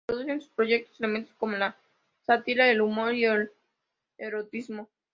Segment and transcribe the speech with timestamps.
[0.07, 1.77] Introduce en sus proyectos elementos como la
[2.25, 3.51] sátira, el humor o el
[4.17, 4.89] erotismo.